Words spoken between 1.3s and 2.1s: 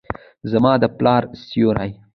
سیوري،